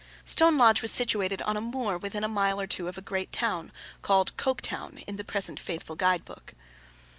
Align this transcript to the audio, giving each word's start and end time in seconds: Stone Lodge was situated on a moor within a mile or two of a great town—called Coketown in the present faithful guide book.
Stone 0.25 0.57
Lodge 0.57 0.81
was 0.81 0.91
situated 0.91 1.43
on 1.43 1.55
a 1.55 1.61
moor 1.61 1.95
within 1.95 2.23
a 2.23 2.27
mile 2.27 2.59
or 2.59 2.65
two 2.65 2.87
of 2.87 2.97
a 2.97 3.03
great 3.05 3.31
town—called 3.31 4.35
Coketown 4.35 5.03
in 5.05 5.17
the 5.17 5.23
present 5.23 5.59
faithful 5.59 5.95
guide 5.95 6.25
book. 6.25 6.55